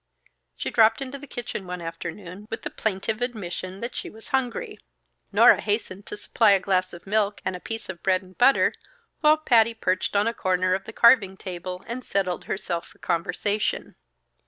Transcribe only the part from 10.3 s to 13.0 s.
corner of the carving table and settled herself for